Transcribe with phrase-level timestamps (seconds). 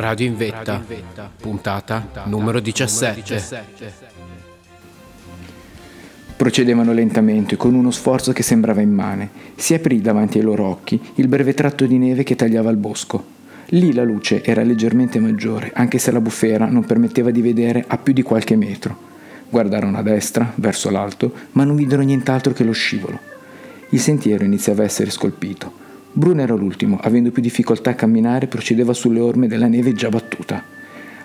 [0.00, 0.82] Radio in vetta,
[1.42, 3.42] puntata numero 17.
[6.36, 9.28] Procedevano lentamente, con uno sforzo che sembrava immane.
[9.56, 13.22] Si aprì davanti ai loro occhi il breve tratto di neve che tagliava il bosco.
[13.66, 17.98] Lì la luce era leggermente maggiore, anche se la bufera non permetteva di vedere a
[17.98, 18.96] più di qualche metro.
[19.50, 23.18] Guardarono a destra, verso l'alto, ma non videro nient'altro che lo scivolo.
[23.90, 25.88] Il sentiero iniziava a essere scolpito.
[26.12, 30.62] Bruno era l'ultimo, avendo più difficoltà a camminare, procedeva sulle orme della neve già battuta.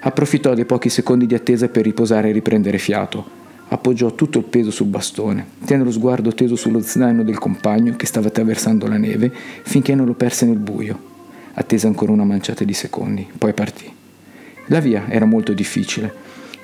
[0.02, 3.44] Approfittò dei pochi secondi di attesa per riposare e riprendere fiato.
[3.70, 8.06] Appoggiò tutto il peso sul bastone, tenne lo sguardo teso sullo zaino del compagno che
[8.06, 9.32] stava attraversando la neve
[9.64, 11.14] finché non lo perse nel buio.
[11.54, 13.92] Attese ancora una manciata di secondi, poi partì.
[14.68, 16.14] La via era molto difficile.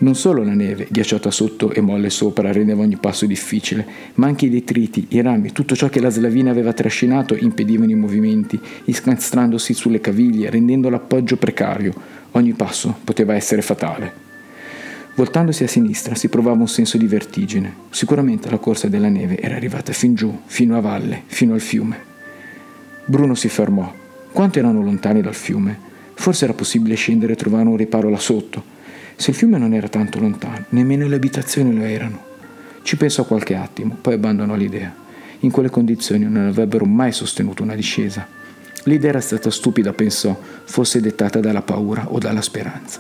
[0.02, 4.48] Non solo la neve, ghiacciata sotto e molle sopra, rendeva ogni passo difficile, ma anche
[4.48, 9.76] i detriti, i rami, tutto ciò che la slavina aveva trascinato impedivano i movimenti, incastrandosi
[9.76, 11.94] sulle caviglie, rendendo l'appoggio precario.
[12.32, 14.12] Ogni passo poteva essere fatale.
[15.14, 17.72] Voltandosi a sinistra si provava un senso di vertigine.
[17.92, 21.98] Sicuramente la corsa della neve era arrivata fin giù, fino a valle, fino al fiume.
[23.06, 23.94] Bruno si fermò.
[24.32, 25.78] Quanto erano lontani dal fiume?
[26.16, 28.71] Forse era possibile scendere e trovare un riparo là sotto.
[29.22, 32.24] Se il fiume non era tanto lontano, nemmeno le abitazioni lo erano.
[32.82, 34.92] Ci pensò qualche attimo, poi abbandonò l'idea.
[35.42, 38.28] In quelle condizioni non avrebbero mai sostenuto una discesa.
[38.86, 43.00] L'idea era stata stupida, pensò, fosse dettata dalla paura o dalla speranza.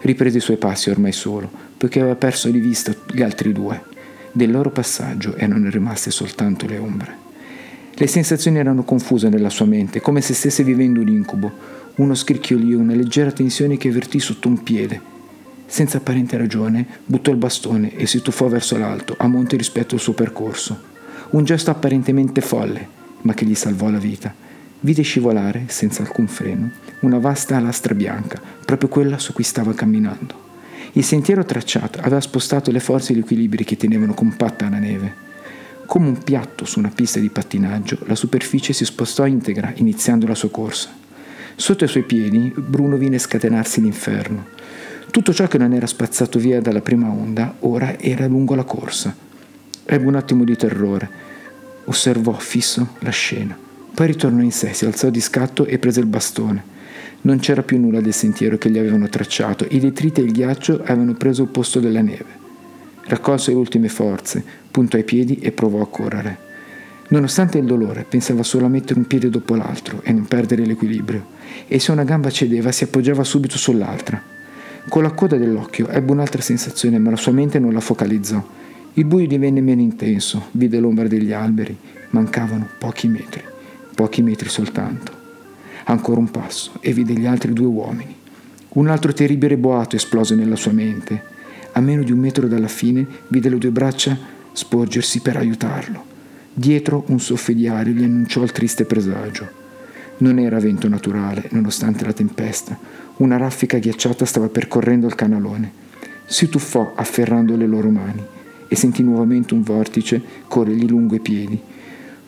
[0.00, 3.82] Riprese i suoi passi ormai solo, poiché aveva perso di vista gli altri due.
[4.30, 7.16] Del loro passaggio erano rimaste soltanto le ombre.
[7.94, 11.50] Le sensazioni erano confuse nella sua mente, come se stesse vivendo un incubo,
[11.94, 15.12] uno scricchiolio, una leggera tensione che avvertì sotto un piede,
[15.74, 20.00] senza apparente ragione, buttò il bastone e si tuffò verso l'alto, a monte rispetto al
[20.00, 20.80] suo percorso.
[21.30, 22.86] Un gesto apparentemente folle,
[23.22, 24.32] ma che gli salvò la vita.
[24.78, 30.42] Vide scivolare, senza alcun freno, una vasta lastra bianca, proprio quella su cui stava camminando.
[30.92, 35.12] Il sentiero tracciato aveva spostato le forze e gli equilibri che tenevano compatta la neve.
[35.86, 40.36] Come un piatto su una pista di pattinaggio, la superficie si spostò integra, iniziando la
[40.36, 40.90] sua corsa.
[41.56, 44.53] Sotto i suoi piedi, Bruno vide scatenarsi l'inferno.
[45.14, 49.14] Tutto ciò che non era spazzato via dalla prima onda ora era lungo la corsa.
[49.84, 51.08] Ebbe un attimo di terrore.
[51.84, 53.56] Osservò fisso la scena.
[53.94, 56.64] Poi ritornò in sé, si alzò di scatto e prese il bastone.
[57.20, 60.80] Non c'era più nulla del sentiero che gli avevano tracciato, i detriti e il ghiaccio
[60.82, 62.42] avevano preso il posto della neve.
[63.04, 66.38] Raccolse le ultime forze, puntò i piedi e provò a correre.
[67.10, 71.24] Nonostante il dolore, pensava solo a mettere un piede dopo l'altro e non perdere l'equilibrio,
[71.68, 74.32] e se una gamba cedeva si appoggiava subito sull'altra.
[74.88, 78.42] Con la coda dell'occhio ebbe un'altra sensazione, ma la sua mente non la focalizzò.
[78.94, 81.76] Il buio divenne meno intenso, vide l'ombra degli alberi,
[82.10, 83.42] mancavano pochi metri,
[83.94, 85.12] pochi metri soltanto.
[85.84, 88.14] Ancora un passo e vide gli altri due uomini.
[88.74, 91.22] Un altro terribile boato esplose nella sua mente.
[91.72, 94.16] A meno di un metro dalla fine vide le due braccia
[94.52, 96.04] sporgersi per aiutarlo.
[96.52, 99.63] Dietro un soffio di aria gli annunciò il triste presagio.
[100.18, 102.78] Non era vento naturale, nonostante la tempesta.
[103.16, 105.82] Una raffica ghiacciata stava percorrendo il canalone.
[106.26, 108.24] Si tuffò afferrando le loro mani
[108.68, 111.60] e sentì nuovamente un vortice corrergli lungo i piedi.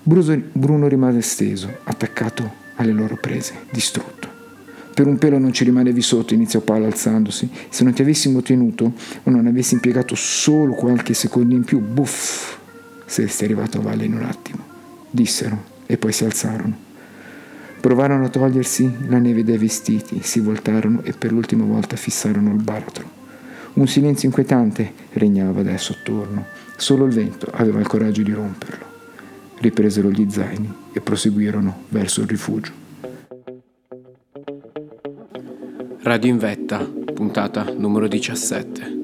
[0.03, 4.29] Bruno rimase steso, attaccato alle loro prese, distrutto.
[4.95, 7.51] Per un pelo non ci rimanevi sotto, iniziò Paolo alzandosi.
[7.69, 8.93] Se non ti avessimo tenuto
[9.23, 12.57] o non avessi impiegato solo qualche secondo in più, buff,
[13.05, 14.65] saresti arrivato a valle in un attimo,
[15.11, 16.85] dissero e poi si alzarono.
[17.87, 22.61] Provarono a togliersi la neve dai vestiti, si voltarono e per l'ultima volta fissarono il
[22.61, 23.09] baratro.
[23.75, 28.85] Un silenzio inquietante regnava adesso attorno, solo il vento aveva il coraggio di romperlo.
[29.59, 32.73] Ripresero gli zaini e proseguirono verso il rifugio.
[36.01, 36.79] Radio in vetta,
[37.15, 38.96] puntata numero 17.